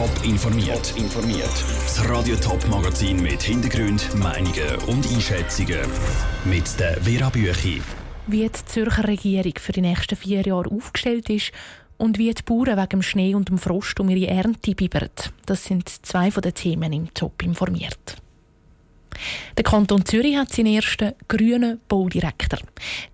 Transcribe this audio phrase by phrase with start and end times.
[0.00, 0.94] Top informiert.
[0.96, 1.64] informiert.
[1.84, 5.80] Das Radio Top Magazin mit Hintergrund, Meinungen und Einschätzungen
[6.46, 7.82] mit der Vera Büchi.
[8.26, 11.52] Wie die Zürcher Regierung für die nächsten vier Jahre aufgestellt ist
[11.98, 15.10] und wie die Bauern wegen dem Schnee und dem Frost um ihre Ernte bibbern.
[15.44, 18.16] Das sind zwei von den Themen im Top informiert.
[19.56, 22.60] Der Kanton Zürich hat seinen ersten grünen Baudirektor.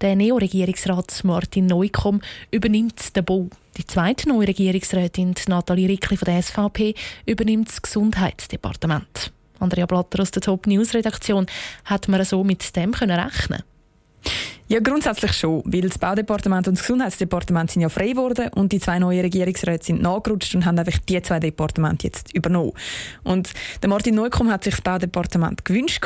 [0.01, 2.21] Der Neo-Regierungsrat Martin Neukomm
[2.51, 3.49] übernimmt den Bau.
[3.77, 6.95] Die zweite neue Regierungsrätin Nathalie Rickli von der SVP
[7.27, 9.33] übernimmt das Gesundheitsdepartement.
[9.59, 11.47] Andrea Blatter aus der Top News Redaktion
[11.85, 13.63] hat man so mit dem können rechnen.
[14.69, 18.81] Ja, grundsätzlich schon, weil das Baudepartement und das Gesundheitsdepartement sind ja frei geworden und die
[18.81, 22.73] zwei neuen Regierungsräte sind nachgerutscht und haben einfach die zwei Departemente jetzt übernommen.
[23.23, 26.05] Und der Martin Neukomm hat sich das Baudepartement gewünscht.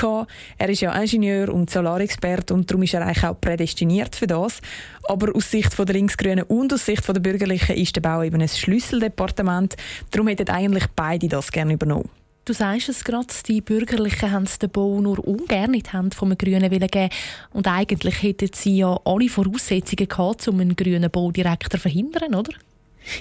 [0.59, 4.61] Er ist ja Ingenieur und Solarexperte und darum ist er eigentlich auch prädestiniert für das.
[5.09, 8.49] Aber aus Sicht der Linksgrünen und aus Sicht der Bürgerlichen ist der Bau eben ein
[8.49, 9.75] Schlüsseldepartement.
[10.11, 12.11] Darum hätten eigentlich beide das gerne übernommen.
[12.45, 16.37] Du sagst es gerade, die Bürgerlichen haben den Bau nur ungern in die Hände vom
[16.37, 17.11] Grünen geben.
[17.53, 22.53] Und eigentlich hätten sie ja alle Voraussetzungen gehabt, um einen grünen Baudirektor zu verhindern, oder?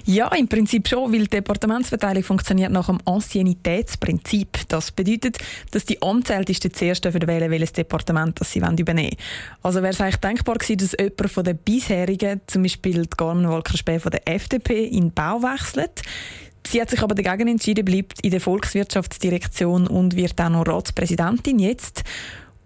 [0.06, 4.67] Ja, im Prinzip schon, weil die Departementsverteilung funktioniert nach dem Anciennitätsprinzip.
[4.67, 5.38] Das bedeutet,
[5.72, 9.16] dass die Amtsältesten zuerst wählen welches Departement das sie übernehmen wollen.
[9.64, 13.48] Also wäre es eigentlich denkbar gewesen, dass jemand von den bisherigen, zum Beispiel die Carmen
[13.48, 16.02] Walker-Späh von der FDP, in den Bau wechselt.
[16.68, 21.60] Sie hat sich aber dagegen entschieden, bleibt in der Volkswirtschaftsdirektion und wird auch noch Ratspräsidentin
[21.60, 22.04] jetzt.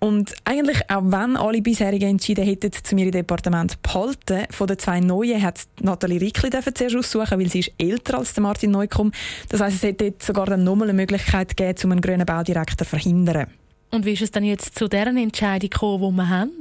[0.04, 4.78] Und eigentlich, auch wenn alle bisherigen entschieden hätten, zu mir im Departement behalten, von den
[4.78, 9.14] zwei Neuen hat Nathalie Rickli zuerst aussuchen, weil sie ist älter als Martin Neukomm.
[9.48, 12.80] Das heisst, es hätte jetzt sogar dann nochmal eine Möglichkeit gegeben, um einen grünen Baudirektor
[12.80, 13.48] zu verhindern.
[13.92, 16.52] Und wie ist es dann jetzt zu deren Entscheidung gekommen, die wir haben?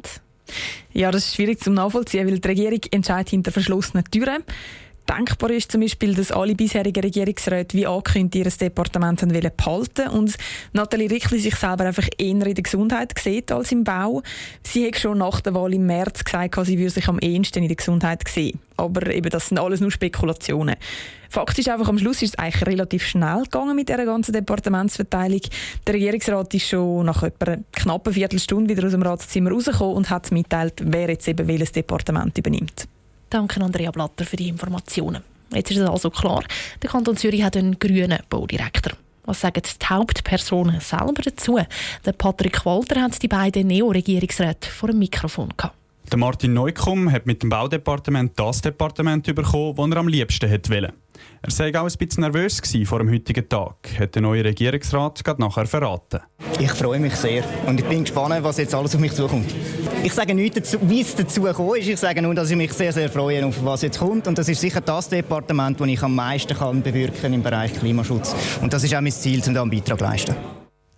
[0.92, 4.44] Ja, das ist schwierig zu nachvollziehen, weil die Regierung entscheidet hinter verschlossenen Türen.
[5.08, 10.36] Denkbar ist zum Beispiel, dass alle bisherigen Regierungsräte wie angekündigt ihr Departement wollen behalten und
[10.72, 14.23] Nathalie Rickli sich selber einfach eher in der Gesundheit sieht als im Bau.
[14.62, 17.68] Sie hat schon nach der Wahl im März gesagt, sie würde sich am ehesten in
[17.68, 18.61] der Gesundheit sehen.
[18.77, 20.77] Aber eben, das sind alles nur Spekulationen.
[21.29, 25.41] Fakt ist einfach, am Schluss ist es eigentlich relativ schnell gegangen mit dieser ganzen Departementsverteilung.
[25.86, 30.30] Der Regierungsrat ist schon nach etwa knappen Viertelstunde wieder aus dem Ratszimmer rausgekommen und hat
[30.30, 32.86] mitgeteilt, wer jetzt eben welches Departement übernimmt.
[33.32, 35.22] Danke Andrea Blatter für die Informationen.
[35.54, 36.44] Jetzt ist es also klar,
[36.82, 38.92] der Kanton Zürich hat einen grünen Baudirektor.
[39.24, 41.58] Was sagen die Hauptpersonen selber dazu?
[42.04, 45.81] Der Patrick Walter hat die beiden Neo-Regierungsräte vor dem Mikrofon gehabt.
[46.12, 50.92] Der Martin Neukomm hat mit dem Baudepartement das Departement bekommen, das er am liebsten wollte.
[51.40, 55.40] Er sei auch ein bisschen nervös vor dem heutigen Tag, hat der neue Regierungsrat gerade
[55.40, 56.20] nachher verraten.
[56.61, 59.55] Ich freue mich sehr und ich bin gespannt, was jetzt alles auf mich zukommt.
[60.05, 61.89] Ich sage nicht, dazu, wie es dazu gekommen ist.
[61.89, 64.27] Ich sage nur, dass ich mich sehr, sehr freue, auf was jetzt kommt.
[64.29, 68.34] Und das ist sicher das Departement, das ich am meisten kann bewirken im Bereich Klimaschutz.
[68.61, 70.36] Und das ist auch mein Ziel, um da einen Beitrag zu leisten.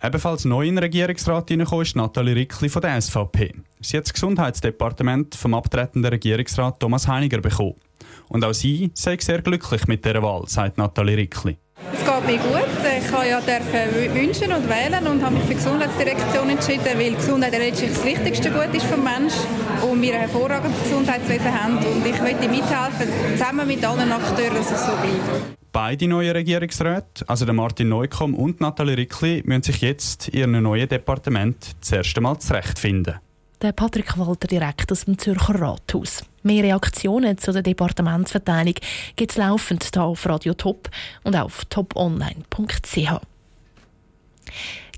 [0.05, 3.55] Ebenfalls neu in den Regierungsrat hineingekommen ist Nathalie Rickli von der SVP.
[3.81, 7.73] Sie hat das Gesundheitsdepartement vom abtretenden Regierungsrat Thomas Heiniger bekommen.
[8.27, 11.57] Und auch sie sei sehr glücklich mit dieser Wahl, sagt Nathalie Rickli.
[11.97, 12.67] Es geht mir gut.
[12.99, 13.39] Ich habe ja
[14.13, 18.51] wünschen und wählen und habe mich für die Gesundheitsdirektion entschieden, weil Gesundheit letztlich das wichtigste
[18.51, 19.39] Gut ist vom Menschen
[19.81, 21.77] und wir ein hervorragendes Gesundheitswesen haben.
[21.77, 23.07] Und ich möchte mithelfen,
[23.37, 25.55] zusammen mit allen Akteuren, dass es so bleibt.
[25.71, 30.63] Beide neuen Regierungsräte, also der Martin Neukomm und Nathalie Rickli, müssen sich jetzt in ihrem
[30.63, 33.19] neuen Departement das erste Mal zurechtfinden.
[33.61, 36.23] Der Patrick Walter direkt aus dem Zürcher Rathaus.
[36.45, 38.75] Mehr Reaktionen zu der Departementsverteilung
[39.15, 40.91] gibt es laufend hier auf Radio Top
[41.23, 43.19] und auf toponline.ch.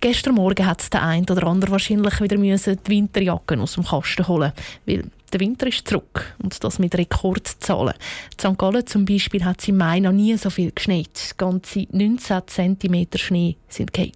[0.02, 4.52] Gestern Morgen hat der eine oder andere wahrscheinlich wieder die Winterjacken aus dem Kasten holen,
[4.86, 7.94] weil der Winter ist zurück und das mit Rekordzahlen.
[7.94, 8.58] In St.
[8.58, 11.34] Gallen zum Beispiel hat es im Mai noch nie so viel geschneit.
[11.38, 14.12] Ganze 19 cm Schnee sind gefallen.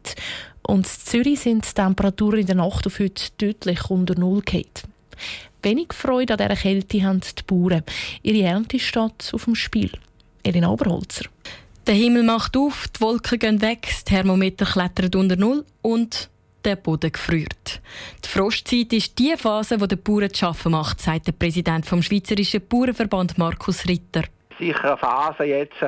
[0.63, 4.65] Und in Zürich sind die Temperaturen in der Nacht auf heute deutlich unter Null gefallen.
[5.63, 7.83] Wenig Freude an dieser Kälte haben die Bauern.
[8.23, 9.91] Ihre Ernte steht auf dem Spiel.
[10.43, 11.25] Elina Oberholzer.
[11.87, 16.29] Der Himmel macht auf, die Wolken gehen weg, das Thermometer klettert unter Null und
[16.63, 17.81] der Boden gefriert.
[18.23, 22.03] Die Frostzeit ist die Phase, die den Bauern zu arbeiten macht, sagt der Präsident vom
[22.03, 24.23] Schweizerischen Bauernverband Markus Ritter.
[24.59, 25.83] Sicher eine Phase jetzt,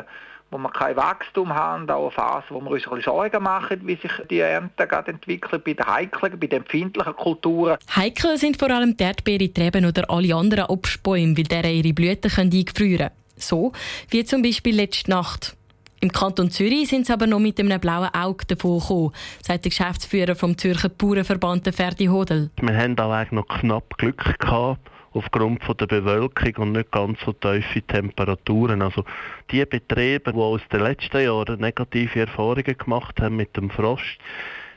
[0.53, 3.95] wo wir kein Wachstum haben, auch eine Phase, wo wir uns ein Sorgen machen, wie
[3.95, 7.77] sich die Ernte gerade entwickelt bei den heiklen, bei den empfindlichen Kulturen.
[7.95, 12.31] Heikel sind vor allem die Erdbeere, Treben oder alle anderen Obstbäume, weil deren ihre Blüten
[12.37, 13.11] eingefrieren können.
[13.35, 13.73] So
[14.09, 15.57] wie zum Beispiel letzte Nacht.
[16.01, 19.11] Im Kanton Zürich sind sie aber noch mit einem blauen Auge davon gekommen,
[19.41, 22.51] sagt der Geschäftsführer vom Zürcher Bauernverband Ferdi Hodel.
[22.61, 24.79] Wir haben da noch knapp Glück gehabt
[25.13, 28.81] aufgrund von der Bewölkung und nicht ganz so tiefe Temperaturen.
[28.81, 29.03] Also
[29.51, 34.17] die Betriebe, die aus den letzten Jahren negative Erfahrungen gemacht haben mit dem Frost,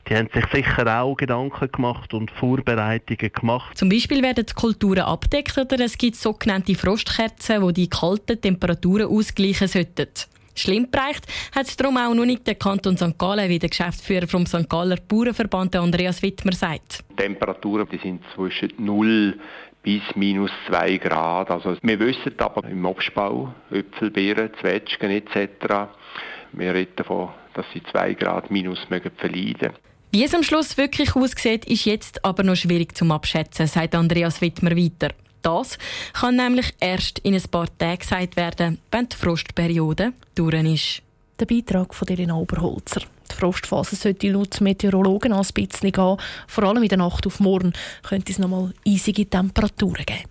[0.09, 3.77] die haben sich sicher auch Gedanken gemacht und Vorbereitungen gemacht.
[3.77, 9.07] Zum Beispiel werden die Kulturen abdeckt oder es gibt sogenannte Frostkerzen, die die kalten Temperaturen
[9.07, 10.07] ausgleichen sollten.
[10.59, 11.25] Schlimm bereicht
[11.55, 13.17] hat es darum auch noch nicht der Kanton St.
[13.17, 14.69] Gallen, wie der Geschäftsführer vom St.
[14.69, 17.03] Galler Bauernverband Andreas Wittmer sagt.
[17.11, 19.39] Die Temperaturen die sind zwischen 0
[19.83, 21.49] bis minus 2 Grad.
[21.49, 25.87] Also wir wissen aber im Obstbau, Äpfelbeeren, Zwetschgen etc.,
[26.53, 29.73] wir reden davon, dass sie 2 Grad minus mögen verleiden
[30.11, 34.41] Wie es am Schluss wirklich aussieht, ist jetzt aber noch schwierig zu abschätzen, sagt Andreas
[34.41, 35.13] Wittmer weiter.
[35.47, 35.77] Das
[36.11, 41.01] kann nämlich erst in ein paar Tagen gesagt werden, wenn die Frostperiode durch ist.
[41.39, 43.03] Der Beitrag von Elena Oberholzer.
[43.31, 46.17] Die Frostphase sollte laut Meteorologen ein bisschen gehen.
[46.47, 47.71] Vor allem in der Nacht auf morgen
[48.03, 50.25] könnte es noch mal eisige Temperaturen geben.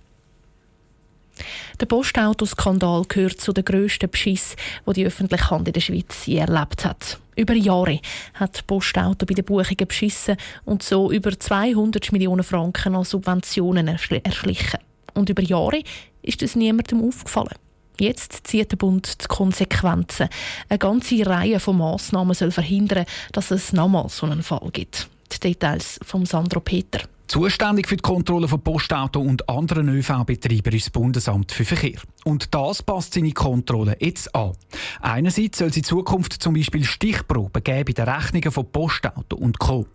[1.81, 4.55] Der Postautoskandal gehört zu den grössten Beschiss,
[4.87, 7.19] die die öffentliche Hand in der Schweiz je erlebt hat.
[7.37, 8.01] Über Jahre
[8.35, 10.37] hat Postauto bei den Buchungen beschissen
[10.67, 14.81] und so über 200 Millionen Franken an Subventionen erschlichen.
[15.17, 15.83] Und über Jahre
[16.23, 17.55] ist das niemandem aufgefallen.
[17.99, 20.29] Jetzt zieht der Bund die Konsequenzen.
[20.69, 25.09] Eine ganze Reihe von Massnahmen soll verhindern, dass es nochmals so einen Fall gibt.
[25.33, 27.01] Die Details von Sandro Peter.
[27.27, 31.99] Zuständig für die Kontrolle von Postauto und anderen ÖV-Betreibern ist das Bundesamt für Verkehr.
[32.25, 34.53] Und das passt seine Kontrolle jetzt an.
[35.01, 39.59] Einerseits soll es in Zukunft zum Beispiel Stichproben geben bei den Rechnungen von Postauto und
[39.59, 39.87] Co.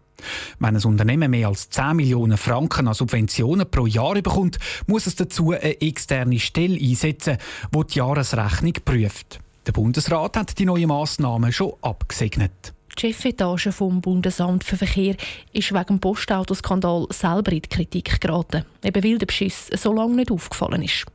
[0.60, 5.16] Wenn ein Unternehmen mehr als 10 Millionen Franken an Subventionen pro Jahr bekommt, muss es
[5.16, 7.38] dazu eine externe Stelle einsetzen,
[7.74, 9.40] die die Jahresrechnung prüft.
[9.68, 12.74] Der Bundesrat hat die neuen Massnahmen schon abgesegnet.
[12.98, 15.16] Die Chefetage vom Bundesamt für Verkehr
[15.54, 20.16] ist wegen dem Postautoskandal selber in die Kritik geraten, eben weil der Beschiss so lange
[20.16, 21.06] nicht aufgefallen ist.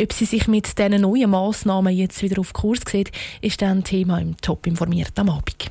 [0.00, 3.10] Ob sie sich mit diesen neuen Massnahmen jetzt wieder auf Kurs sieht,
[3.40, 5.70] ist dann Thema im Top informiert am Abend.